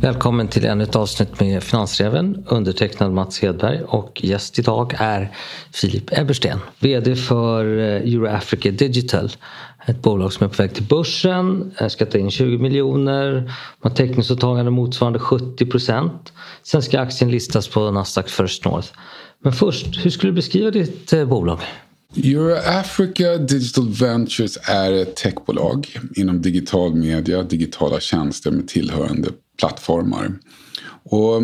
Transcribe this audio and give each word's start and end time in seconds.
Välkommen 0.00 0.48
till 0.48 0.64
ännu 0.64 0.84
ett 0.84 0.96
avsnitt 0.96 1.40
med 1.40 1.62
Finansräven. 1.62 2.44
Undertecknad 2.46 3.12
Mats 3.12 3.40
Hedberg 3.40 3.82
och 3.82 4.24
gäst 4.24 4.58
idag 4.58 4.94
är 4.98 5.32
Filip 5.72 6.18
Ebersten. 6.18 6.58
VD 6.78 7.16
för 7.16 7.78
eh, 7.78 7.84
Euroafrica 7.84 8.70
Digital. 8.70 9.30
Ett 9.86 10.02
bolag 10.02 10.32
som 10.32 10.44
är 10.44 10.48
på 10.48 10.62
väg 10.62 10.74
till 10.74 10.82
börsen, 10.82 11.72
eh, 11.80 11.88
ska 11.88 12.06
ta 12.06 12.18
in 12.18 12.30
20 12.30 12.58
miljoner, 12.58 13.52
har 13.80 13.90
täckningsåtagande 13.90 14.70
motsvarande 14.70 15.18
70 15.18 15.66
procent. 15.66 16.32
Sen 16.62 16.82
ska 16.82 17.00
aktien 17.00 17.30
listas 17.30 17.68
på 17.68 17.90
Nasdaq 17.90 18.28
First 18.28 18.64
North. 18.64 18.88
Men 19.44 19.52
först, 19.52 20.04
hur 20.04 20.10
skulle 20.10 20.32
du 20.32 20.36
beskriva 20.36 20.70
ditt 20.70 21.12
eh, 21.12 21.24
bolag? 21.24 21.58
Euroafrica 22.16 23.36
Digital 23.36 23.88
Ventures 23.88 24.58
är 24.62 24.92
ett 24.92 25.16
techbolag 25.16 25.98
inom 26.16 26.42
digital 26.42 26.94
media, 26.94 27.42
digitala 27.42 28.00
tjänster 28.00 28.50
med 28.50 28.68
tillhörande 28.68 29.28
plattformar. 29.58 30.38
Och 31.02 31.42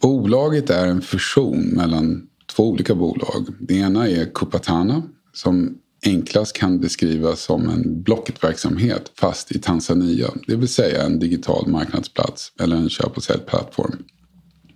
bolaget 0.00 0.70
är 0.70 0.86
en 0.86 1.02
fusion 1.02 1.60
mellan 1.60 2.22
två 2.56 2.68
olika 2.68 2.94
bolag. 2.94 3.46
Det 3.60 3.74
ena 3.74 4.08
är 4.08 4.34
Kupatana 4.34 5.02
som 5.32 5.78
enklast 6.06 6.56
kan 6.56 6.80
beskrivas 6.80 7.40
som 7.40 7.68
en 7.68 8.02
Blocket-verksamhet 8.02 9.12
fast 9.18 9.52
i 9.52 9.58
Tanzania. 9.58 10.28
Det 10.46 10.56
vill 10.56 10.68
säga 10.68 11.02
en 11.02 11.18
digital 11.18 11.68
marknadsplats 11.68 12.52
eller 12.60 12.76
en 12.76 12.88
köp 12.88 13.16
och 13.16 13.22
säljplattform. 13.22 13.96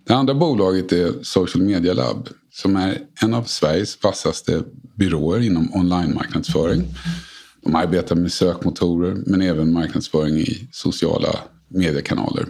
Det 0.07 0.15
andra 0.15 0.35
bolaget 0.35 0.93
är 0.93 1.13
Social 1.23 1.65
Media 1.65 1.95
Lab 1.95 2.29
som 2.53 2.77
är 2.77 2.99
en 3.23 3.35
av 3.35 3.43
Sveriges 3.45 4.03
vassaste 4.03 4.63
byråer 4.97 5.41
inom 5.41 5.75
online-marknadsföring. 5.75 6.85
De 7.65 7.75
arbetar 7.75 8.17
med 8.17 8.33
sökmotorer 8.33 9.17
men 9.27 9.43
även 9.43 9.73
marknadsföring 9.73 10.37
i 10.37 10.69
sociala 10.73 11.39
mediekanaler. 11.69 12.47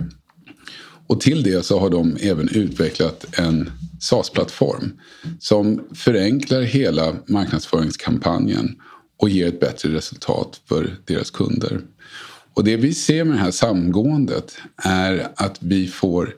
Och 1.07 1.21
till 1.21 1.43
det 1.43 1.65
så 1.65 1.79
har 1.79 1.91
de 1.91 2.17
även 2.21 2.49
utvecklat 2.49 3.39
en 3.39 3.71
SaaS-plattform 4.01 4.93
som 5.41 5.85
förenklar 5.95 6.63
hela 6.63 7.17
marknadsföringskampanjen 7.27 8.77
och 9.19 9.29
ger 9.29 9.49
ett 9.49 9.61
bättre 9.61 9.89
resultat 9.89 10.61
för 10.69 10.97
deras 11.05 11.31
kunder. 11.31 11.81
Och 12.55 12.65
det 12.65 12.77
vi 12.77 12.95
ser 12.95 13.25
med 13.25 13.37
det 13.37 13.41
här 13.41 13.51
samgåendet 13.51 14.59
är 14.77 15.29
att 15.37 15.59
vi 15.61 15.87
får 15.87 16.35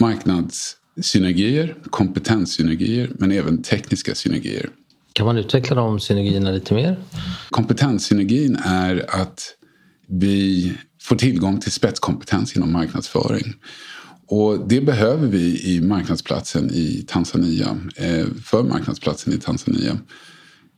marknadssynergier, 0.00 1.76
kompetenssynergier 1.90 3.10
men 3.18 3.32
även 3.32 3.62
tekniska 3.62 4.14
synergier. 4.14 4.70
Kan 5.12 5.26
man 5.26 5.38
utveckla 5.38 5.76
de 5.76 6.00
synergierna 6.00 6.50
lite 6.50 6.74
mer? 6.74 7.04
Kompetenssynergin 7.50 8.56
är 8.64 9.20
att 9.22 9.42
vi 10.08 10.72
får 11.04 11.16
tillgång 11.16 11.60
till 11.60 11.72
spetskompetens 11.72 12.56
inom 12.56 12.72
marknadsföring. 12.72 13.54
Och 14.26 14.68
det 14.68 14.80
behöver 14.80 15.26
vi 15.26 15.74
i 15.74 15.80
marknadsplatsen 15.80 16.70
i 16.70 17.04
Tanzania, 17.08 17.78
eh, 17.96 18.26
för 18.44 18.62
marknadsplatsen 18.62 19.32
i 19.32 19.38
Tanzania. 19.38 19.98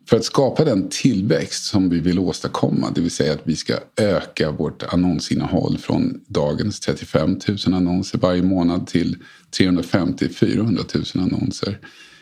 För 0.09 0.17
att 0.17 0.25
skapa 0.25 0.65
den 0.65 0.89
tillväxt 0.89 1.65
som 1.65 1.89
vi 1.89 2.01
vill 2.01 2.19
åstadkomma, 2.19 2.91
det 2.95 3.01
vill 3.01 3.11
säga 3.11 3.33
att 3.33 3.43
vi 3.45 3.57
ska 3.57 3.75
öka 3.97 4.51
vårt 4.51 4.83
annonsinnehåll 4.83 5.79
från 5.79 6.21
dagens 6.27 6.81
35 6.81 7.39
000 7.67 7.75
annonser 7.75 8.19
varje 8.19 8.43
månad 8.43 8.87
till 8.87 9.17
350 9.57 10.29
400 10.29 10.83
000 10.95 11.05
annonser 11.15 11.79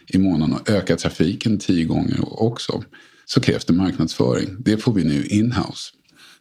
i 0.07 0.19
månaden 0.19 0.55
och 0.55 0.71
öka 0.71 0.97
trafiken 0.97 1.59
tio 1.59 1.85
gånger 1.85 2.43
också 2.43 2.83
så 3.27 3.41
krävs 3.41 3.65
det 3.65 3.73
marknadsföring. 3.73 4.57
Det 4.59 4.77
får 4.77 4.93
vi 4.93 5.05
nu 5.05 5.27
inhouse. 5.27 5.93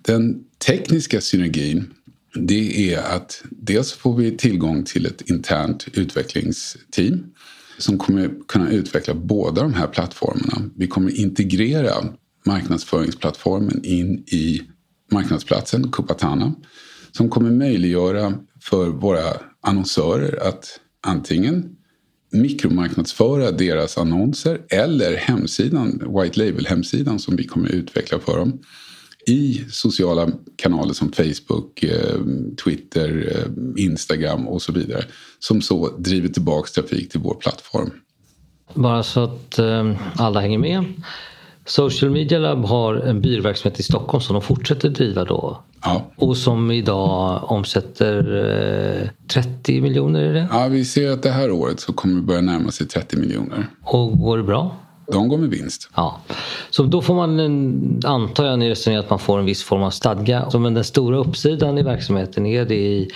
Den 0.05 0.43
tekniska 0.65 1.21
synergin 1.21 1.93
det 2.36 2.93
är 2.93 3.15
att 3.15 3.43
dels 3.49 3.93
får 3.93 4.17
vi 4.17 4.37
tillgång 4.37 4.83
till 4.83 5.05
ett 5.05 5.30
internt 5.30 5.87
utvecklingsteam 5.93 7.23
som 7.77 7.97
kommer 7.97 8.31
kunna 8.47 8.71
utveckla 8.71 9.13
båda 9.13 9.61
de 9.61 9.73
här 9.73 9.87
plattformarna. 9.87 10.69
Vi 10.75 10.87
kommer 10.87 11.19
integrera 11.19 11.92
marknadsföringsplattformen 12.45 13.86
in 13.86 14.23
i 14.27 14.61
marknadsplatsen 15.11 15.92
Kupatana 15.92 16.53
som 17.11 17.30
kommer 17.30 17.52
möjliggöra 17.52 18.33
för 18.61 18.87
våra 18.87 19.23
annonsörer 19.61 20.47
att 20.47 20.80
antingen 21.02 21.75
mikromarknadsföra 22.31 23.52
deras 23.52 23.97
annonser 23.97 24.61
eller 24.69 25.15
hemsidan, 25.15 26.02
White 26.19 26.39
Label-hemsidan 26.39 27.19
som 27.19 27.36
vi 27.36 27.47
kommer 27.47 27.69
utveckla 27.69 28.19
för 28.19 28.37
dem 28.37 28.59
i 29.28 29.66
sociala 29.70 30.28
kanaler 30.56 30.94
som 30.94 31.11
Facebook, 31.11 31.84
eh, 31.84 32.20
Twitter, 32.64 33.36
eh, 33.36 33.84
Instagram 33.84 34.48
och 34.48 34.61
så 34.61 34.72
vidare. 34.72 35.04
Som 35.39 35.61
så 35.61 35.89
driver 35.98 36.30
tillbaks 36.30 36.72
trafik 36.72 37.11
till 37.11 37.20
vår 37.20 37.36
plattform. 37.36 37.92
Bara 38.73 39.04
så 39.04 39.23
att 39.23 39.60
eh, 39.60 39.95
alla 40.16 40.39
hänger 40.39 40.58
med. 40.58 40.86
Social 41.66 42.11
Media 42.11 42.39
Lab 42.39 42.66
har 42.66 42.95
en 42.95 43.22
byråverksamhet 43.22 43.80
i 43.80 43.84
Stockholm 43.84 44.22
som 44.22 44.34
de 44.34 44.42
fortsätter 44.42 44.89
driva 44.89 45.26
då. 45.26 45.64
Ja. 45.84 46.11
Och 46.16 46.38
som 46.38 46.72
idag 46.72 47.44
omsätter 47.52 49.11
30 49.28 49.82
miljoner 49.82 50.22
är 50.22 50.34
det? 50.34 50.48
Ja, 50.52 50.67
vi 50.67 50.86
ser 50.86 51.11
att 51.11 51.23
det 51.23 51.32
här 51.32 51.52
året 51.52 51.80
så 51.80 51.94
kommer 51.94 52.16
det 52.16 52.22
börja 52.22 52.42
närma 52.42 52.72
sig 52.72 52.88
30 52.88 53.17
miljoner. 53.17 53.67
Och 53.84 54.20
går 54.20 54.38
det 54.38 54.44
bra? 54.44 54.83
De 55.11 55.30
går 55.30 55.37
med 55.37 55.49
vinst. 55.49 55.89
Ja. 55.95 56.21
Så 56.69 56.83
då 56.83 57.02
får 57.02 57.14
man, 57.15 57.39
antar 58.05 58.45
jag, 58.45 58.59
ni 58.59 58.69
resonerar 58.69 58.99
att 58.99 59.09
man 59.09 59.19
får 59.19 59.39
en 59.39 59.45
viss 59.45 59.64
form 59.64 59.83
av 59.83 59.89
stadga. 59.89 60.49
Så 60.49 60.59
men 60.59 60.73
den 60.73 60.83
stora 60.83 61.17
uppsidan 61.17 61.77
i 61.77 61.83
verksamheten 61.83 62.45
är 62.45 62.65
det 62.65 62.75
i 62.75 63.11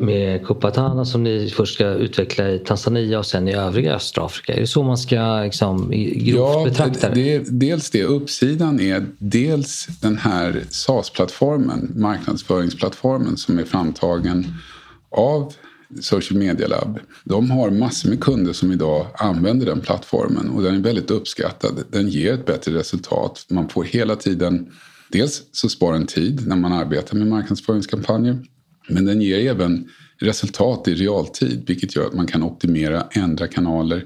med 0.00 0.46
Kupatana 0.46 1.04
som 1.04 1.24
ni 1.24 1.50
först 1.56 1.74
ska 1.74 1.86
utveckla 1.86 2.48
i 2.48 2.58
Tanzania 2.58 3.18
och 3.18 3.26
sen 3.26 3.48
i 3.48 3.54
övriga 3.54 3.94
östra 3.94 4.24
Afrika. 4.24 4.54
Är 4.54 4.60
det 4.60 4.66
så 4.66 4.82
man 4.82 4.98
ska 4.98 5.40
liksom, 5.44 5.90
grovt 5.90 6.54
ja, 6.56 6.64
betrakta 6.64 7.08
det? 7.08 7.38
det? 7.38 7.50
Dels 7.50 7.90
det. 7.90 8.04
Uppsidan 8.04 8.80
är 8.80 9.06
dels 9.18 9.86
den 10.00 10.16
här 10.16 10.62
SaaS-plattformen, 10.70 11.92
marknadsföringsplattformen 11.96 13.36
som 13.36 13.58
är 13.58 13.64
framtagen 13.64 14.54
av 15.10 15.52
Social 16.00 16.38
Media 16.38 16.68
Lab. 16.68 16.98
De 17.24 17.50
har 17.50 17.70
massor 17.70 18.08
med 18.08 18.20
kunder 18.20 18.52
som 18.52 18.72
idag 18.72 19.06
använder 19.14 19.66
den 19.66 19.80
plattformen 19.80 20.48
och 20.48 20.62
den 20.62 20.74
är 20.74 20.80
väldigt 20.80 21.10
uppskattad. 21.10 21.84
Den 21.90 22.08
ger 22.08 22.34
ett 22.34 22.46
bättre 22.46 22.74
resultat. 22.74 23.46
Man 23.50 23.68
får 23.68 23.84
hela 23.84 24.16
tiden, 24.16 24.72
dels 25.08 25.42
så 25.52 25.68
sparar 25.68 25.92
den 25.92 26.06
tid 26.06 26.46
när 26.46 26.56
man 26.56 26.72
arbetar 26.72 27.16
med 27.16 27.26
marknadsföringskampanjer. 27.26 28.38
Men 28.88 29.04
den 29.04 29.20
ger 29.20 29.50
även 29.50 29.88
resultat 30.18 30.88
i 30.88 30.94
realtid 30.94 31.64
vilket 31.66 31.96
gör 31.96 32.06
att 32.06 32.14
man 32.14 32.26
kan 32.26 32.42
optimera, 32.42 33.06
ändra 33.10 33.46
kanaler, 33.46 34.04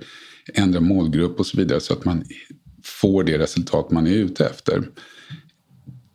ändra 0.55 0.81
målgrupp 0.81 1.39
och 1.39 1.47
så 1.47 1.56
vidare 1.56 1.81
så 1.81 1.93
att 1.93 2.05
man 2.05 2.25
får 2.84 3.25
det 3.25 3.39
resultat 3.39 3.91
man 3.91 4.06
är 4.06 4.15
ute 4.15 4.47
efter. 4.47 4.89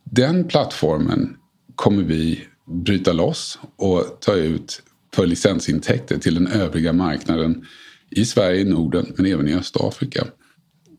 Den 0.04 0.48
plattformen 0.48 1.36
kommer 1.74 2.02
vi 2.02 2.44
bryta 2.66 3.12
loss 3.12 3.58
och 3.76 4.18
ta 4.20 4.34
ut 4.34 4.82
för 5.14 5.26
licensintäkter 5.26 6.18
till 6.18 6.34
den 6.34 6.46
övriga 6.46 6.92
marknaden 6.92 7.64
i 8.10 8.24
Sverige, 8.24 8.64
Norden 8.64 9.12
men 9.16 9.26
även 9.26 9.48
i 9.48 9.54
Östafrika. 9.54 10.26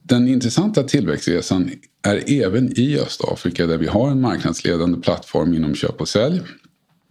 Den 0.04 0.28
intressanta 0.28 0.84
tillväxtresan 0.84 1.72
är 2.08 2.44
även 2.44 2.80
i 2.80 3.00
Östafrika 3.00 3.66
där 3.66 3.78
vi 3.78 3.88
har 3.88 4.12
en 4.12 4.22
marknadsledande 4.22 5.02
plattform 5.02 5.54
inom 5.54 5.76
köp 5.76 6.02
och 6.02 6.08
sälj. 6.08 6.42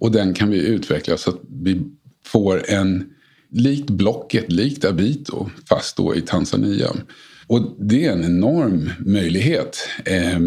Och 0.01 0.13
den 0.13 0.35
kan 0.35 0.51
vi 0.51 0.67
utveckla 0.67 1.17
så 1.17 1.31
att 1.31 1.41
vi 1.63 1.83
får 2.25 2.71
en 2.71 3.05
likt 3.51 3.91
Blocket, 3.91 4.53
likt 4.53 4.85
Abito, 4.85 5.51
fast 5.69 5.97
då 5.97 6.15
i 6.15 6.21
Tanzania. 6.21 6.89
Och 7.47 7.77
det 7.79 8.07
är 8.07 8.13
en 8.13 8.25
enorm 8.25 8.91
möjlighet 8.99 9.89
eh, 10.05 10.39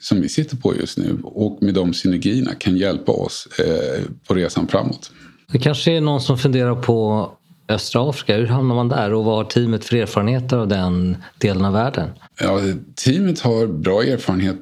som 0.00 0.20
vi 0.20 0.28
sitter 0.28 0.56
på 0.56 0.76
just 0.76 0.98
nu 0.98 1.18
och 1.22 1.62
med 1.62 1.74
de 1.74 1.94
synergierna 1.94 2.54
kan 2.54 2.76
hjälpa 2.76 3.12
oss 3.12 3.48
eh, 3.58 4.02
på 4.26 4.34
resan 4.34 4.68
framåt. 4.68 5.10
Det 5.52 5.58
kanske 5.58 5.92
är 5.92 6.00
någon 6.00 6.20
som 6.20 6.38
funderar 6.38 6.74
på 6.74 7.30
östra 7.68 8.10
Afrika. 8.10 8.36
Hur 8.36 8.46
hamnar 8.46 8.74
man 8.74 8.88
där 8.88 9.12
och 9.12 9.24
vad 9.24 9.36
har 9.36 9.44
teamet 9.44 9.84
för 9.84 9.96
erfarenheter 9.96 10.56
av 10.56 10.68
den 10.68 11.16
delen 11.38 11.64
av 11.64 11.72
världen? 11.72 12.10
Ja, 12.40 12.60
teamet 12.94 13.40
har 13.40 13.66
bra 13.66 14.02
erfarenhet. 14.02 14.56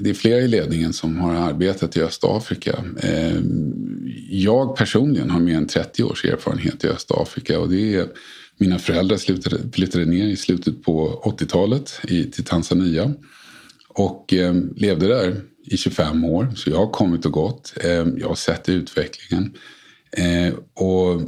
Det 0.00 0.10
är 0.10 0.14
flera 0.14 0.38
i 0.38 0.48
ledningen 0.48 0.92
som 0.92 1.16
har 1.16 1.34
arbetat 1.34 1.96
i 1.96 2.02
Östafrika. 2.02 2.84
Eh, 3.02 3.36
jag 4.30 4.76
personligen 4.76 5.30
har 5.30 5.40
mer 5.40 5.56
än 5.56 5.66
30 5.66 6.04
års 6.04 6.24
erfarenhet 6.24 6.84
i 6.84 6.88
Östafrika 6.88 7.60
och 7.60 7.68
det 7.68 7.94
är 7.94 8.06
mina 8.58 8.78
föräldrar 8.78 9.72
flyttade 9.72 10.04
ner 10.04 10.26
i 10.26 10.36
slutet 10.36 10.84
på 10.84 11.22
80-talet 11.24 12.00
till 12.08 12.44
Tanzania 12.44 13.12
och 13.88 14.34
eh, 14.34 14.54
levde 14.76 15.06
där 15.06 15.36
i 15.64 15.76
25 15.76 16.24
år. 16.24 16.52
Så 16.56 16.70
jag 16.70 16.76
har 16.76 16.90
kommit 16.90 17.26
och 17.26 17.32
gått. 17.32 17.74
Eh, 17.84 17.90
jag 17.90 18.28
har 18.28 18.34
sett 18.34 18.68
utvecklingen. 18.68 19.52
Eh, 20.12 20.54
och 20.74 21.22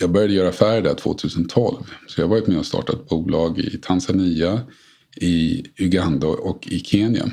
jag 0.00 0.10
började 0.10 0.32
göra 0.32 0.48
affärer 0.48 0.82
där 0.82 0.94
2012. 0.94 1.76
Så 2.06 2.20
jag 2.20 2.26
har 2.26 2.30
varit 2.30 2.46
med 2.46 2.58
och 2.58 2.66
startat 2.66 3.08
bolag 3.08 3.58
i 3.58 3.78
Tanzania, 3.82 4.60
i 5.16 5.64
Uganda 5.76 6.26
och 6.26 6.68
i 6.68 6.78
Kenya. 6.80 7.30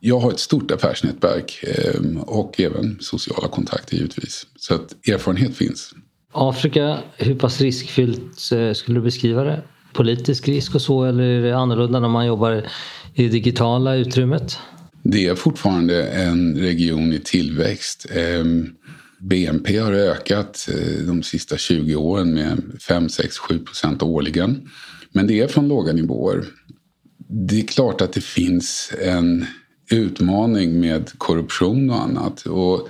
Jag 0.00 0.18
har 0.18 0.30
ett 0.30 0.38
stort 0.38 0.70
affärsnätverk 0.70 1.64
eh, 1.64 2.20
och 2.20 2.60
även 2.60 2.98
sociala 3.00 3.48
kontakter 3.48 3.96
givetvis. 3.96 4.46
Så 4.56 4.74
att 4.74 5.08
erfarenhet 5.08 5.56
finns. 5.56 5.94
Afrika, 6.32 6.98
hur 7.16 7.34
pass 7.34 7.60
riskfyllt 7.60 8.52
eh, 8.52 8.72
skulle 8.72 8.98
du 8.98 9.02
beskriva 9.02 9.44
det? 9.44 9.62
Politisk 9.92 10.48
risk 10.48 10.74
och 10.74 10.82
så 10.82 11.04
eller 11.04 11.24
är 11.24 11.42
det 11.42 11.56
annorlunda 11.56 12.00
när 12.00 12.08
man 12.08 12.26
jobbar 12.26 12.52
i 13.14 13.22
det 13.22 13.28
digitala 13.28 13.94
utrymmet? 13.94 14.58
Det 15.02 15.26
är 15.26 15.34
fortfarande 15.34 16.02
en 16.06 16.56
region 16.58 17.12
i 17.12 17.18
tillväxt. 17.18 18.06
Ehm, 18.10 18.74
BNP 19.18 19.78
har 19.78 19.92
ökat 19.92 20.68
eh, 20.72 21.06
de 21.06 21.22
sista 21.22 21.56
20 21.56 21.94
åren 21.94 22.34
med 22.34 22.62
5, 22.80 23.08
6, 23.08 23.38
7 23.38 23.58
procent 23.58 24.02
årligen. 24.02 24.68
Men 25.12 25.26
det 25.26 25.40
är 25.40 25.48
från 25.48 25.68
låga 25.68 25.92
nivåer. 25.92 26.44
Det 27.28 27.60
är 27.60 27.66
klart 27.66 28.00
att 28.00 28.12
det 28.12 28.20
finns 28.20 28.92
en 29.02 29.46
utmaning 29.90 30.80
med 30.80 31.18
korruption 31.18 31.90
och 31.90 32.02
annat. 32.02 32.46
Och 32.46 32.88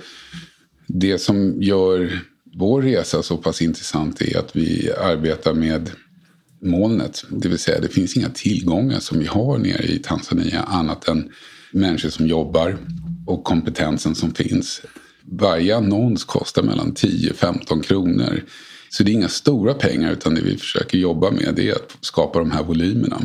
det 0.87 1.17
som 1.17 1.61
gör 1.61 2.19
vår 2.55 2.81
resa 2.81 3.23
så 3.23 3.37
pass 3.37 3.61
intressant 3.61 4.21
är 4.21 4.37
att 4.37 4.55
vi 4.55 4.91
arbetar 4.91 5.53
med 5.53 5.91
molnet. 6.61 7.25
Det 7.29 7.49
vill 7.49 7.59
säga 7.59 7.79
det 7.79 7.87
finns 7.87 8.17
inga 8.17 8.29
tillgångar 8.29 8.99
som 8.99 9.19
vi 9.19 9.25
har 9.25 9.57
nere 9.57 9.83
i 9.83 9.99
Tanzania 9.99 10.61
annat 10.61 11.07
än 11.07 11.31
människor 11.71 12.09
som 12.09 12.27
jobbar 12.27 12.77
och 13.25 13.43
kompetensen 13.43 14.15
som 14.15 14.33
finns. 14.33 14.81
Varje 15.31 15.77
annons 15.77 16.23
kostar 16.23 16.63
mellan 16.63 16.93
10-15 16.93 17.81
kronor. 17.81 18.43
Så 18.89 19.03
det 19.03 19.11
är 19.11 19.13
inga 19.13 19.29
stora 19.29 19.73
pengar 19.73 20.11
utan 20.11 20.35
det 20.35 20.41
vi 20.41 20.57
försöker 20.57 20.97
jobba 20.97 21.31
med 21.31 21.53
det 21.55 21.69
är 21.69 21.75
att 21.75 21.97
skapa 22.01 22.39
de 22.39 22.51
här 22.51 22.63
volymerna. 22.63 23.21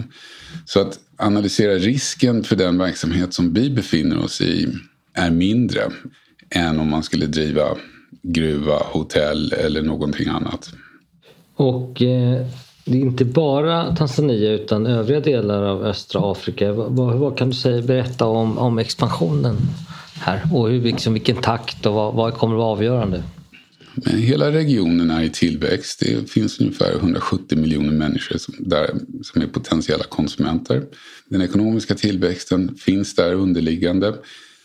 Så 0.64 0.80
att 0.80 0.98
analysera 1.16 1.74
risken 1.74 2.44
för 2.44 2.56
den 2.56 2.78
verksamhet 2.78 3.34
som 3.34 3.54
vi 3.54 3.70
befinner 3.70 4.24
oss 4.24 4.40
i 4.40 4.68
är 5.14 5.30
mindre 5.30 5.80
än 6.50 6.78
om 6.78 6.88
man 6.88 7.02
skulle 7.02 7.26
driva 7.26 7.76
gruva, 8.22 8.78
hotell 8.78 9.52
eller 9.52 9.82
någonting 9.82 10.28
annat. 10.28 10.72
Och 11.56 12.02
eh, 12.02 12.46
det 12.84 12.98
är 12.98 13.00
inte 13.00 13.24
bara 13.24 13.96
Tanzania 13.96 14.50
utan 14.50 14.86
övriga 14.86 15.20
delar 15.20 15.62
av 15.62 15.84
östra 15.84 16.32
Afrika. 16.32 16.72
Vad, 16.72 17.18
vad 17.18 17.38
kan 17.38 17.48
du 17.48 17.54
säga, 17.54 17.82
berätta 17.82 18.26
om, 18.26 18.58
om 18.58 18.78
expansionen 18.78 19.56
här 20.22 20.42
och 20.52 20.68
hur, 20.68 20.80
liksom, 20.80 21.12
vilken 21.12 21.36
takt 21.36 21.86
och 21.86 21.94
vad, 21.94 22.14
vad 22.14 22.34
kommer 22.34 22.54
att 22.54 22.58
vara 22.58 22.72
avgörande? 22.72 23.22
Men 23.94 24.18
hela 24.18 24.52
regionen 24.52 25.10
är 25.10 25.22
i 25.22 25.30
tillväxt. 25.30 26.00
Det 26.00 26.30
finns 26.30 26.60
ungefär 26.60 26.96
170 26.96 27.58
miljoner 27.58 27.92
människor 27.92 28.38
som, 28.38 28.54
där, 28.58 28.90
som 29.22 29.42
är 29.42 29.46
potentiella 29.46 30.04
konsumenter. 30.04 30.84
Den 31.28 31.42
ekonomiska 31.42 31.94
tillväxten 31.94 32.74
finns 32.74 33.14
där 33.14 33.34
underliggande. 33.34 34.14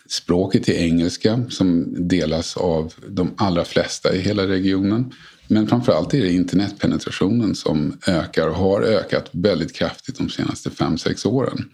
Språket 0.10 0.70
är 0.70 0.74
engelska 0.74 1.44
som 1.50 1.96
delas 2.08 2.58
av 2.58 2.94
de 3.08 3.32
allra 3.38 3.66
flesta 3.66 4.16
i 4.16 4.20
hela 4.20 4.48
regionen. 4.48 5.12
Men 5.48 5.68
framförallt 5.68 6.14
är 6.14 6.22
det 6.22 6.34
internetpenetrationen 6.34 7.56
som 7.56 7.98
ökar 8.08 8.48
och 8.48 8.56
har 8.56 8.82
ökat 8.82 9.30
väldigt 9.32 9.74
kraftigt 9.74 10.18
de 10.18 10.30
senaste 10.30 10.70
5-6 10.70 11.28
åren. 11.28 11.70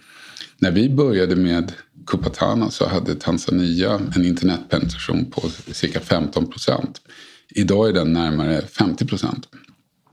När 0.57 0.71
vi 0.71 0.89
började 0.89 1.35
med 1.35 1.71
Kupatana 2.07 2.69
så 2.69 2.87
hade 2.87 3.15
Tanzania 3.15 3.99
en 4.15 4.25
internetpenetration 4.25 5.31
på 5.31 5.49
cirka 5.71 5.99
15 5.99 6.49
procent. 6.49 7.01
Idag 7.49 7.89
är 7.89 7.93
den 7.93 8.13
närmare 8.13 8.61
50 8.61 9.05
procent. 9.05 9.47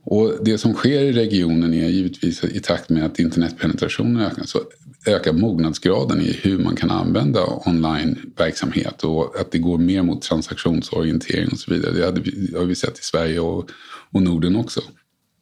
Och 0.05 0.45
det 0.45 0.59
som 0.59 0.75
sker 0.75 1.01
i 1.01 1.13
regionen 1.13 1.75
är 1.75 1.89
givetvis 1.89 2.45
i 2.45 2.61
takt 2.61 2.91
med 2.91 3.05
att 3.05 3.19
internetpenetrationen 3.19 4.23
ökar 4.23 4.45
så 4.45 4.59
ökar 5.07 5.33
mognadsgraden 5.33 6.21
i 6.21 6.33
hur 6.43 6.59
man 6.59 6.77
kan 6.77 6.91
använda 6.91 7.45
onlineverksamhet 7.45 9.05
och 9.05 9.41
att 9.41 9.53
det 9.53 9.59
går 9.59 9.79
mer 9.79 10.03
mot 10.03 10.23
transaktionsorientering 10.23 11.49
och 11.53 11.59
så 11.59 11.75
vidare. 11.75 12.11
Det, 12.11 12.21
vi, 12.21 12.31
det 12.31 12.59
har 12.59 12.65
vi 12.65 12.75
sett 12.75 12.99
i 12.99 13.03
Sverige 13.03 13.41
och, 13.41 13.71
och 14.11 14.23
Norden 14.23 14.57
också. 14.57 14.81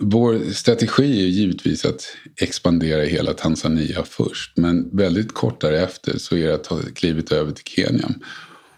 Vår 0.01 0.53
strategi 0.53 1.25
är 1.25 1.29
givetvis 1.29 1.85
att 1.85 2.17
expandera 2.37 3.03
hela 3.03 3.33
Tanzania 3.33 4.03
först 4.05 4.57
men 4.57 4.97
väldigt 4.97 5.35
kort 5.35 5.61
därefter 5.61 6.19
så 6.19 6.37
är 6.37 6.47
det 6.47 6.55
att 6.55 6.65
ta 6.65 6.81
klivet 6.95 7.33
över 7.33 7.53
till 7.53 7.65
Kenya. 7.65 8.09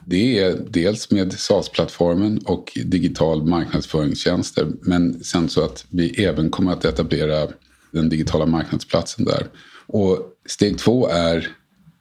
Det 0.07 0.39
är 0.39 0.57
dels 0.69 1.11
med 1.11 1.33
SAS-plattformen 1.33 2.39
och 2.45 2.79
digital 2.85 3.47
marknadsföringstjänster 3.47 4.67
men 4.83 5.25
sen 5.25 5.49
så 5.49 5.65
att 5.65 5.85
vi 5.91 6.25
även 6.25 6.51
kommer 6.51 6.73
att 6.73 6.85
etablera 6.85 7.49
den 7.91 8.09
digitala 8.09 8.47
marknadsplatsen 8.47 9.25
där. 9.25 9.47
Och 9.87 10.19
steg 10.47 10.79
två 10.79 11.09
är 11.09 11.49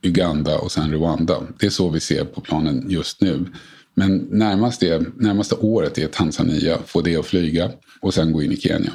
Uganda 0.01 0.60
och 0.60 0.71
sen 0.71 0.92
Rwanda. 0.92 1.44
Det 1.60 1.66
är 1.66 1.69
så 1.69 1.89
vi 1.89 2.00
ser 2.00 2.25
på 2.25 2.42
planen 2.42 2.86
just 2.89 3.21
nu. 3.21 3.45
Men 3.94 4.18
närmast 4.18 4.84
är, 4.84 5.06
närmaste 5.16 5.56
året 5.56 5.98
är 5.98 6.08
Tanzania, 6.08 6.78
få 6.86 7.02
det 7.02 7.18
att 7.18 7.26
flyga 7.26 7.72
och 8.02 8.14
sen 8.14 8.34
gå 8.34 8.44
in 8.44 8.52
i 8.52 8.58
Kenya. 8.58 8.92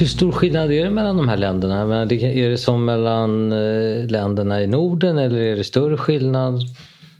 Hur 0.00 0.06
stor 0.06 0.32
skillnad 0.32 0.72
är 0.72 0.84
det 0.84 0.90
mellan 0.90 1.16
de 1.16 1.28
här 1.28 1.36
länderna? 1.36 2.02
Är 2.02 2.50
det 2.50 2.58
som 2.58 2.84
mellan 2.84 3.52
eh, 3.52 4.06
länderna 4.06 4.62
i 4.62 4.66
Norden 4.66 5.18
eller 5.18 5.38
är 5.38 5.56
det 5.56 5.64
större 5.64 5.96
skillnad? 5.96 6.60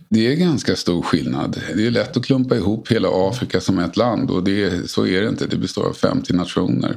Det 0.09 0.33
är 0.33 0.37
ganska 0.37 0.77
stor 0.77 1.03
skillnad. 1.03 1.61
Det 1.77 1.87
är 1.87 1.91
lätt 1.91 2.17
att 2.17 2.25
klumpa 2.25 2.57
ihop 2.57 2.93
hela 2.93 3.09
Afrika 3.13 3.61
som 3.61 3.79
ett 3.79 3.97
land 3.97 4.31
och 4.31 4.45
det, 4.45 4.91
så 4.91 5.07
är 5.07 5.23
det 5.23 5.29
inte. 5.29 5.47
Det 5.47 5.57
består 5.57 5.89
av 5.89 5.93
50 5.93 6.33
nationer. 6.33 6.97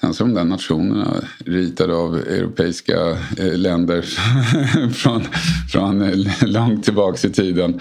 Sen 0.00 0.14
så 0.14 0.24
är 0.24 0.28
de 0.28 0.34
där 0.34 0.44
nationerna 0.44 1.24
ritade 1.44 1.94
av 1.94 2.16
europeiska 2.16 3.18
eh, 3.38 3.58
länder 3.58 4.02
från, 4.92 5.24
från 5.72 6.02
eh, 6.02 6.16
långt 6.42 6.84
tillbaka 6.84 7.28
i 7.28 7.30
tiden. 7.30 7.80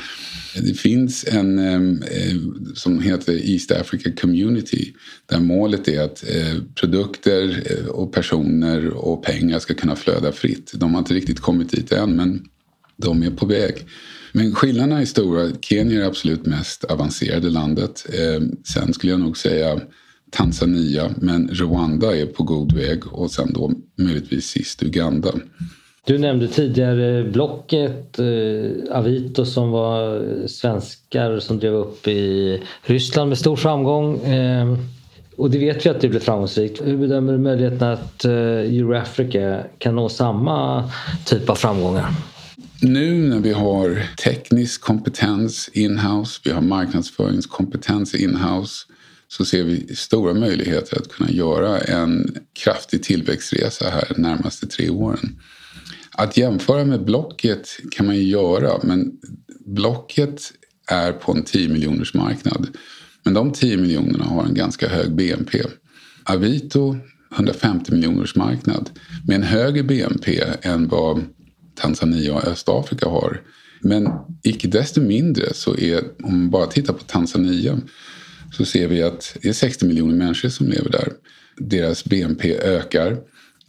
Det 0.56 0.74
finns 0.74 1.26
en 1.28 1.60
eh, 1.60 2.36
som 2.74 3.02
heter 3.02 3.50
East 3.50 3.72
Africa 3.72 4.12
Community 4.22 4.94
där 5.26 5.40
målet 5.40 5.88
är 5.88 6.02
att 6.02 6.24
eh, 6.30 6.62
produkter 6.76 7.64
eh, 7.66 7.88
och 7.88 8.14
personer 8.14 8.88
och 8.88 9.24
pengar 9.24 9.60
ska 9.60 9.74
kunna 9.74 9.96
flöda 9.96 10.32
fritt. 10.32 10.72
De 10.76 10.94
har 10.94 11.00
inte 11.00 11.14
riktigt 11.14 11.40
kommit 11.40 11.72
dit 11.72 11.92
än 11.92 12.16
men 12.16 12.46
de 12.98 13.24
är 13.24 13.32
på 13.32 13.46
väg. 13.46 13.86
Men 14.32 14.56
skillnaderna 14.56 15.02
är 15.02 15.06
stora. 15.06 15.50
Kenya 15.62 16.02
är 16.02 16.06
absolut 16.06 16.46
mest 16.46 16.84
avancerade 16.84 17.50
landet. 17.50 18.06
sen 18.64 18.94
skulle 18.94 19.12
jag 19.12 19.20
nog 19.20 19.38
säga 19.38 19.82
Tanzania 20.32 21.10
men 21.18 21.48
Rwanda 21.48 22.18
är 22.18 22.26
på 22.26 22.44
god 22.44 22.72
väg 22.72 23.14
och 23.14 23.32
sen 23.32 23.54
då 23.54 23.72
möjligtvis 23.96 24.46
sist 24.46 24.84
Uganda. 24.84 25.32
Du 26.06 26.18
nämnde 26.18 26.48
tidigare 26.48 27.24
Blocket, 27.24 28.20
eh, 28.20 28.98
Avito 28.98 29.46
som 29.46 29.72
var 29.72 30.24
svenskar 30.48 31.40
som 31.40 31.60
drev 31.60 31.74
upp 31.74 32.08
i 32.08 32.62
Ryssland 32.82 33.30
med 33.30 33.38
stor 33.38 33.56
framgång. 33.56 34.24
Eh, 34.24 34.78
och 35.38 35.52
det 35.52 35.58
vet 35.58 35.86
vi 35.86 35.90
att 35.90 36.02
det 36.02 36.10
blev 36.10 36.20
framgångsrikt. 36.20 36.82
Hur 36.86 36.98
bedömer 36.98 37.34
du 37.34 37.40
möjligheten 37.40 37.88
att 37.88 38.26
eh, 38.26 38.32
Euroafrica 38.32 39.64
kan 39.78 39.96
nå 39.96 40.10
samma 40.10 40.90
typ 41.26 41.50
av 41.50 41.56
framgångar? 41.56 42.10
Nu 42.82 43.30
när 43.30 43.40
vi 43.40 43.54
har 43.54 44.04
teknisk 44.24 44.82
kompetens 44.82 45.70
inhouse, 45.74 46.42
vi 46.44 46.52
har 46.52 46.62
marknadsföringskompetens 46.62 48.16
inhouse 48.16 48.86
så 49.28 49.46
ser 49.46 49.64
vi 49.64 49.96
stora 49.96 50.34
möjligheter 50.34 50.98
att 50.98 51.10
kunna 51.10 51.32
göra 51.32 51.80
en 51.80 52.38
kraftig 52.64 53.04
tillväxtresa 53.04 53.90
här 53.90 54.14
de 54.16 54.22
närmaste 54.22 54.68
tre 54.68 54.90
åren. 54.90 55.40
Att 56.12 56.38
jämföra 56.38 56.86
med 56.86 57.06
Blocket 57.06 57.68
kan 57.92 58.06
man 58.06 58.16
ju 58.16 58.24
göra 58.24 58.80
men 58.84 59.12
Blocket 59.66 60.42
är 60.88 61.12
på 61.12 61.32
en 61.32 61.44
10 61.44 61.70
miljoners 61.70 62.14
marknad. 62.14 62.68
Men 63.24 63.34
de 63.34 63.52
10 63.52 63.78
miljonerna 63.78 64.26
har 64.26 64.46
en 64.46 64.54
ganska 64.54 64.88
hög 64.88 65.16
BNP. 65.16 65.64
Avito 66.24 66.98
150 67.36 67.92
miljoners 67.92 68.36
marknad 68.36 68.90
med 69.28 69.36
en 69.36 69.44
högre 69.44 69.84
BNP 69.84 70.44
än 70.62 70.88
vad 70.88 71.24
Tanzania 71.76 72.34
och 72.34 72.48
Östafrika 72.48 73.10
har. 73.10 73.42
Men 73.82 74.08
icke 74.44 74.68
desto 74.68 75.02
mindre 75.02 75.54
så 75.54 75.78
är, 75.78 76.04
om 76.24 76.38
man 76.40 76.50
bara 76.50 76.68
tittar 76.68 76.94
på 76.94 77.04
Tanzania 77.04 77.80
så 78.52 78.66
ser 78.66 78.88
vi 78.88 79.04
att 79.04 79.38
det 79.42 79.50
är 79.50 79.54
60 79.54 79.86
miljoner 79.86 80.16
människor 80.16 80.50
som 80.50 80.68
lever 80.68 80.90
där. 80.90 81.14
Deras 81.58 82.06
BNP 82.06 82.58
ökar 82.58 83.18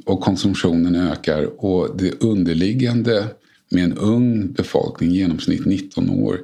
och 0.04 0.20
konsumtionen 0.20 0.94
ökar 0.94 1.64
och 1.64 1.96
det 1.96 2.22
underliggande 2.22 3.26
med 3.70 3.84
en 3.84 3.98
ung 3.98 4.52
befolkning, 4.52 5.10
genomsnitt 5.10 5.66
19 5.66 6.10
år, 6.10 6.40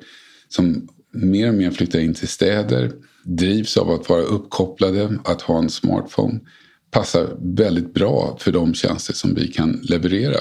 som 0.49 0.89
mer 1.13 1.49
och 1.49 1.55
mer 1.55 1.71
flyttar 1.71 1.99
in 1.99 2.15
till 2.15 2.29
städer, 2.29 2.93
drivs 3.25 3.77
av 3.77 3.91
att 3.91 4.09
vara 4.09 4.23
uppkopplade, 4.23 5.19
att 5.25 5.43
ha 5.43 5.59
en 5.59 5.71
smartphone, 5.71 6.41
passar 6.91 7.37
väldigt 7.41 7.95
bra 7.95 8.39
för 8.41 8.53
de 8.53 8.75
tjänster 8.75 9.15
som 9.15 9.35
vi 9.35 9.49
kan 9.49 9.81
leverera. 9.83 10.39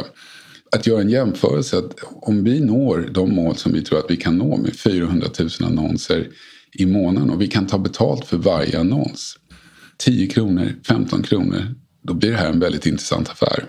Att 0.71 0.87
göra 0.87 1.01
en 1.01 1.09
jämförelse, 1.09 1.77
att 1.77 1.93
om 2.03 2.43
vi 2.43 2.59
når 2.59 3.09
de 3.13 3.35
mål 3.35 3.55
som 3.55 3.73
vi 3.73 3.81
tror 3.81 3.99
att 3.99 4.11
vi 4.11 4.17
kan 4.17 4.37
nå 4.37 4.57
med 4.57 4.75
400 4.75 5.27
000 5.39 5.49
annonser 5.59 6.27
i 6.73 6.85
månaden 6.85 7.29
och 7.29 7.41
vi 7.41 7.47
kan 7.47 7.67
ta 7.67 7.77
betalt 7.77 8.25
för 8.25 8.37
varje 8.37 8.79
annons. 8.79 9.37
10 9.97 10.27
kronor, 10.27 10.75
15 10.87 11.23
kronor. 11.23 11.75
då 12.03 12.13
blir 12.13 12.31
det 12.31 12.37
här 12.37 12.49
en 12.49 12.59
väldigt 12.59 12.85
intressant 12.85 13.29
affär. 13.29 13.65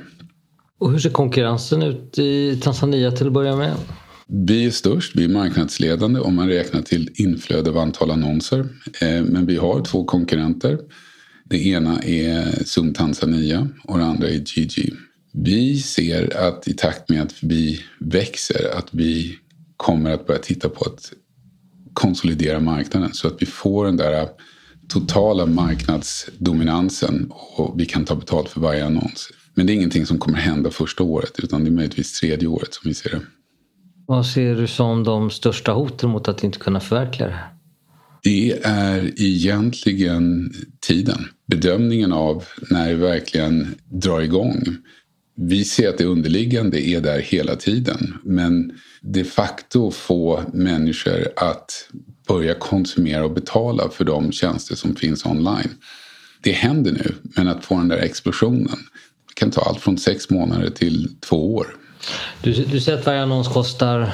Och 0.78 0.92
hur 0.92 0.99
ser 0.99 1.11
konkurrensen 1.11 1.82
ut 1.82 2.18
i 2.18 2.61
Tanzania 2.62 3.11
till 3.11 3.26
att 3.26 3.32
börja 3.32 3.56
med? 3.56 3.76
Vi 4.26 4.66
är 4.66 4.70
störst, 4.70 5.16
vi 5.16 5.25
är 5.25 5.28
marknadsledande 5.28 6.20
om 6.20 6.34
man 6.34 6.49
räknar 6.49 6.82
till 6.82 7.11
inflöde 7.14 7.70
av 7.70 7.78
antal 7.78 8.11
annonser. 8.11 8.58
Eh, 9.00 9.23
men 9.23 9.46
vi 9.46 9.56
har 9.56 9.84
två 9.84 10.04
konkurrenter. 10.04 10.78
Det 11.44 11.66
ena 11.66 12.02
är 12.02 12.64
Zoom 12.64 12.94
Tanzania 12.94 13.68
och 13.84 13.99
det 13.99 14.04
andra 14.04 14.28
är 14.28 14.42
Gigi. 14.46 14.94
Vi 15.32 15.78
ser 15.78 16.37
att 16.37 16.68
i 16.68 16.75
takt 16.75 17.08
med 17.08 17.23
att 17.23 17.34
vi 17.42 17.80
växer 17.99 18.78
att 18.78 18.88
vi 18.90 19.38
kommer 19.76 20.11
att 20.11 20.26
börja 20.26 20.40
titta 20.40 20.68
på 20.68 20.84
att 20.84 21.12
konsolidera 21.94 22.60
marknaden 22.60 23.14
så 23.14 23.28
att 23.28 23.42
vi 23.42 23.46
får 23.46 23.84
den 23.84 23.96
där 23.96 24.28
totala 24.88 25.46
marknadsdominansen 25.46 27.30
och 27.30 27.80
vi 27.80 27.86
kan 27.86 28.04
ta 28.04 28.14
betalt 28.14 28.48
för 28.48 28.60
varje 28.60 28.86
annons. 28.86 29.30
Men 29.54 29.66
det 29.66 29.72
är 29.72 29.74
ingenting 29.74 30.06
som 30.06 30.18
kommer 30.18 30.38
hända 30.38 30.70
första 30.70 31.02
året 31.02 31.32
utan 31.38 31.64
det 31.64 31.70
är 31.70 31.72
möjligtvis 31.72 32.20
tredje 32.20 32.48
året 32.48 32.74
som 32.74 32.88
vi 32.88 32.94
ser 32.94 33.10
det. 33.10 33.20
Vad 34.06 34.26
ser 34.26 34.54
du 34.54 34.66
som 34.66 35.04
de 35.04 35.30
största 35.30 35.72
hoten 35.72 36.10
mot 36.10 36.28
att 36.28 36.44
inte 36.44 36.58
kunna 36.58 36.80
förverkliga 36.80 37.28
det 37.28 37.34
här? 37.34 37.54
Det 38.22 38.52
är 38.62 39.12
egentligen 39.20 40.52
tiden. 40.86 41.28
Bedömningen 41.46 42.12
av 42.12 42.44
när 42.70 42.88
det 42.88 42.96
verkligen 42.96 43.74
drar 43.84 44.20
igång. 44.20 44.62
Vi 45.36 45.64
ser 45.64 45.88
att 45.88 45.98
det 45.98 46.04
underliggande 46.04 46.88
är 46.88 47.00
där 47.00 47.20
hela 47.20 47.56
tiden. 47.56 48.18
Men 48.22 48.72
de 49.00 49.24
facto 49.24 49.90
få 49.90 50.42
människor 50.52 51.28
att 51.36 51.88
börja 52.28 52.54
konsumera 52.54 53.24
och 53.24 53.34
betala 53.34 53.88
för 53.88 54.04
de 54.04 54.32
tjänster 54.32 54.74
som 54.74 54.96
finns 54.96 55.26
online. 55.26 55.70
Det 56.42 56.52
händer 56.52 56.92
nu, 56.92 57.14
men 57.22 57.48
att 57.48 57.64
få 57.64 57.76
den 57.76 57.88
där 57.88 57.98
explosionen 57.98 58.78
kan 59.34 59.50
ta 59.50 59.60
allt 59.60 59.80
från 59.80 59.98
sex 59.98 60.30
månader 60.30 60.70
till 60.70 61.08
två 61.20 61.54
år. 61.54 61.76
Du, 62.42 62.52
du 62.52 62.80
säger 62.80 62.98
att 62.98 63.06
varje 63.06 63.22
annons 63.22 63.48
kostar 63.48 64.12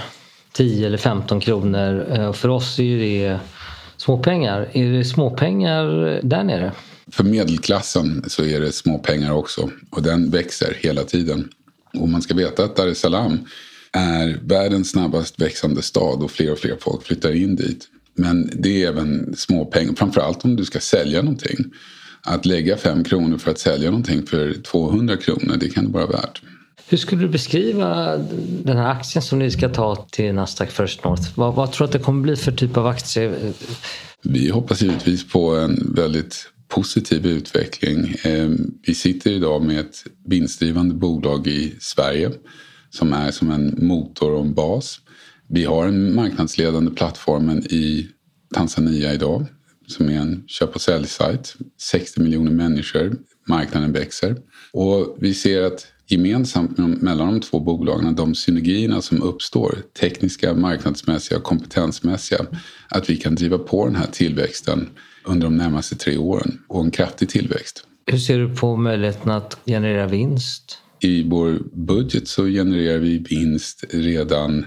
10 0.52 0.86
eller 0.86 0.98
15 0.98 1.40
kronor. 1.40 2.06
Eh, 2.12 2.32
för 2.32 2.48
oss 2.48 2.78
är 2.78 2.82
ju 2.82 2.98
det 2.98 3.38
småpengar. 3.96 4.68
Är 4.72 4.92
det 4.92 5.04
småpengar 5.04 5.86
där 6.22 6.44
nere? 6.44 6.72
För 7.12 7.25
medelklassen 7.25 8.25
så 8.26 8.45
är 8.45 8.61
det 8.61 8.73
småpengar 8.73 9.33
också 9.33 9.71
och 9.90 10.02
den 10.02 10.30
växer 10.30 10.76
hela 10.80 11.04
tiden. 11.04 11.49
Och 11.95 12.09
man 12.09 12.23
ska 12.23 12.35
veta 12.35 12.64
att 12.64 12.76
Dar 12.76 12.87
es 12.87 12.99
Salaam 12.99 13.38
är 13.92 14.40
världens 14.42 14.90
snabbast 14.90 15.40
växande 15.40 15.83
stad 15.83 16.23
och 16.23 16.30
fler 16.30 16.52
och 16.52 16.59
fler 16.59 16.76
folk 16.80 17.02
flyttar 17.02 17.37
in 17.37 17.57
dit. 17.57 17.88
Men 18.14 18.50
det 18.54 18.85
är 18.85 18.88
även 18.88 19.37
småpengar, 19.37 19.95
framförallt 19.95 20.45
om 20.45 20.57
du 20.57 20.64
ska 20.64 20.80
sälja 20.80 21.23
någonting. 21.23 21.64
Att 22.23 22.47
lägga 22.47 22.76
fem 22.76 23.04
kronor 23.04 23.38
för 23.38 23.50
att 23.50 23.59
sälja 23.59 23.90
någonting 23.90 24.26
för 24.26 24.54
200 24.62 25.16
kronor, 25.16 25.57
det 25.61 25.69
kan 25.69 25.85
det 25.85 25.90
vara 25.90 26.07
värt. 26.07 26.42
Hur 26.88 26.97
skulle 26.97 27.23
du 27.23 27.28
beskriva 27.28 28.16
den 28.64 28.76
här 28.76 28.90
aktien 28.90 29.23
som 29.23 29.38
ni 29.38 29.50
ska 29.50 29.69
ta 29.69 30.07
till 30.11 30.35
Nasdaq 30.35 30.71
First 30.71 31.04
North? 31.04 31.23
Vad, 31.35 31.54
vad 31.54 31.73
tror 31.73 31.87
du 31.87 31.88
att 31.88 31.92
det 31.92 31.99
kommer 31.99 32.23
bli 32.23 32.37
för 32.37 32.52
typ 32.52 32.76
av 32.76 32.87
aktie? 32.87 33.52
Vi 34.23 34.50
hoppas 34.50 34.83
givetvis 34.83 35.28
på 35.28 35.57
en 35.57 35.92
väldigt 35.95 36.49
positiv 36.70 37.26
utveckling. 37.26 38.14
Ehm, 38.22 38.74
vi 38.86 38.94
sitter 38.94 39.30
idag 39.30 39.64
med 39.64 39.80
ett 39.80 40.04
vinstdrivande 40.26 40.94
bolag 40.94 41.46
i 41.46 41.74
Sverige 41.80 42.30
som 42.90 43.12
är 43.12 43.30
som 43.30 43.50
en 43.50 43.86
motor 43.86 44.32
och 44.32 44.44
en 44.44 44.54
bas. 44.54 45.00
Vi 45.48 45.64
har 45.64 45.84
den 45.84 46.14
marknadsledande 46.14 46.90
plattformen 46.90 47.62
i 47.64 48.08
Tanzania 48.54 49.14
idag 49.14 49.46
som 49.86 50.08
är 50.08 50.18
en 50.18 50.44
köp 50.46 50.74
och 50.74 50.80
säljsajt. 50.80 51.56
60 51.80 52.20
miljoner 52.20 52.50
människor, 52.50 53.16
marknaden 53.48 53.92
växer. 53.92 54.36
Och 54.72 55.16
vi 55.20 55.34
ser 55.34 55.62
att 55.62 55.86
gemensamt 56.06 56.78
mellan 56.78 57.32
de 57.32 57.40
två 57.40 57.60
bolagen, 57.60 58.14
de 58.14 58.34
synergierna 58.34 59.02
som 59.02 59.22
uppstår, 59.22 59.78
tekniska, 60.00 60.54
marknadsmässiga 60.54 61.38
och 61.38 61.44
kompetensmässiga, 61.44 62.46
att 62.88 63.10
vi 63.10 63.16
kan 63.16 63.34
driva 63.34 63.58
på 63.58 63.86
den 63.86 63.96
här 63.96 64.08
tillväxten 64.12 64.88
under 65.24 65.46
de 65.46 65.56
närmaste 65.56 65.96
tre 65.96 66.16
åren 66.16 66.58
och 66.68 66.84
en 66.84 66.90
kraftig 66.90 67.28
tillväxt. 67.28 67.86
Hur 68.06 68.18
ser 68.18 68.38
du 68.38 68.56
på 68.56 68.76
möjligheten 68.76 69.30
att 69.30 69.58
generera 69.66 70.06
vinst? 70.06 70.78
I 71.00 71.22
vår 71.22 71.58
budget 71.72 72.28
så 72.28 72.46
genererar 72.46 72.98
vi 72.98 73.18
vinst 73.18 73.84
redan 73.90 74.66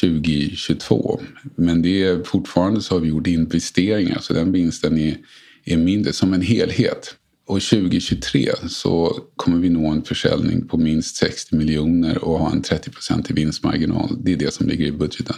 2022. 0.00 1.20
Men 1.56 1.82
det 1.82 2.02
är 2.02 2.22
fortfarande 2.24 2.80
så 2.80 2.94
har 2.94 3.00
vi 3.00 3.08
gjort 3.08 3.26
investeringar 3.26 4.18
så 4.20 4.32
den 4.32 4.52
vinsten 4.52 4.98
är, 4.98 5.16
är 5.64 5.76
mindre 5.76 6.12
som 6.12 6.34
en 6.34 6.42
helhet. 6.42 7.14
Och 7.46 7.62
2023 7.62 8.50
så 8.68 9.20
kommer 9.36 9.58
vi 9.58 9.68
nå 9.68 9.86
en 9.86 10.02
försäljning 10.02 10.68
på 10.68 10.78
minst 10.78 11.16
60 11.16 11.56
miljoner 11.56 12.24
och 12.24 12.38
ha 12.38 12.52
en 12.52 12.62
30 12.62 12.90
i 13.28 13.32
vinstmarginal. 13.32 14.16
Det 14.24 14.32
är 14.32 14.36
det 14.36 14.54
som 14.54 14.66
ligger 14.66 14.86
i 14.86 14.92
budgeten. 14.92 15.36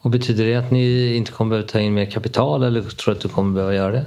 Och 0.00 0.10
betyder 0.10 0.44
det 0.44 0.54
att 0.54 0.70
ni 0.70 1.14
inte 1.14 1.32
kommer 1.32 1.50
behöva 1.50 1.68
ta 1.68 1.80
in 1.80 1.94
mer 1.94 2.10
kapital 2.10 2.62
eller 2.62 2.82
tror 2.82 3.14
du 3.14 3.16
att 3.16 3.22
du 3.22 3.28
kommer 3.28 3.54
behöva 3.54 3.74
göra 3.74 3.92
det? 3.92 4.06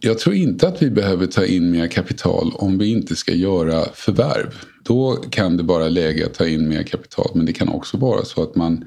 Jag 0.00 0.18
tror 0.18 0.34
inte 0.34 0.68
att 0.68 0.82
vi 0.82 0.90
behöver 0.90 1.26
ta 1.26 1.44
in 1.44 1.70
mer 1.70 1.86
kapital 1.86 2.52
om 2.54 2.78
vi 2.78 2.92
inte 2.92 3.16
ska 3.16 3.32
göra 3.32 3.84
förvärv. 3.94 4.54
Då 4.84 5.16
kan 5.30 5.56
det 5.56 5.62
bara 5.62 5.88
läge 5.88 6.26
att 6.26 6.34
ta 6.34 6.46
in 6.46 6.68
mer 6.68 6.82
kapital 6.82 7.30
men 7.34 7.46
det 7.46 7.52
kan 7.52 7.68
också 7.68 7.96
vara 7.96 8.24
så 8.24 8.42
att 8.42 8.56
man 8.56 8.84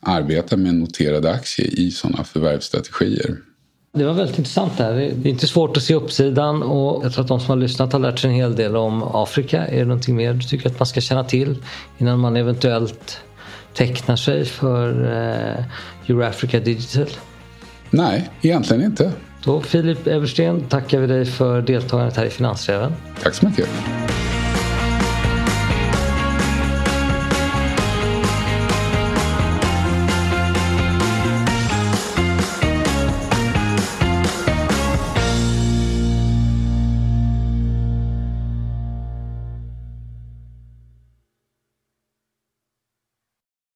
arbetar 0.00 0.56
med 0.56 0.68
en 0.68 0.80
noterad 0.80 1.26
aktie 1.26 1.64
i 1.64 1.90
sådana 1.90 2.24
förvärvsstrategier. 2.24 3.36
Det 3.92 4.04
var 4.04 4.12
väldigt 4.12 4.38
intressant 4.38 4.78
det 4.78 4.84
här. 4.84 4.94
Det 4.94 5.28
är 5.28 5.30
inte 5.30 5.46
svårt 5.46 5.76
att 5.76 5.82
se 5.82 5.94
uppsidan 5.94 6.62
och 6.62 7.04
jag 7.04 7.12
tror 7.12 7.22
att 7.22 7.28
de 7.28 7.40
som 7.40 7.48
har 7.48 7.56
lyssnat 7.56 7.92
har 7.92 8.00
lärt 8.00 8.18
sig 8.18 8.30
en 8.30 8.36
hel 8.36 8.56
del 8.56 8.76
om 8.76 9.02
Afrika. 9.02 9.66
Är 9.66 9.78
det 9.78 9.84
någonting 9.84 10.16
mer 10.16 10.34
du 10.34 10.42
tycker 10.42 10.70
att 10.70 10.78
man 10.78 10.86
ska 10.86 11.00
känna 11.00 11.24
till 11.24 11.56
innan 11.98 12.18
man 12.18 12.36
eventuellt 12.36 13.20
tecknar 13.78 14.16
sig 14.16 14.44
för 14.44 15.04
eh, 15.04 15.64
Eurafrica 16.08 16.60
Digital? 16.60 17.08
Nej, 17.90 18.28
egentligen 18.42 18.82
inte. 18.82 19.12
Då 19.44 19.60
Filip 19.60 20.06
Eversten 20.06 20.60
tackar 20.60 20.98
vi 21.00 21.06
dig 21.06 21.24
för 21.24 21.62
deltagandet 21.62 22.16
här 22.16 22.24
i 22.24 22.30
Finansräven. 22.30 22.92
Tack 23.22 23.34
så 23.34 23.46
mycket. 23.48 23.68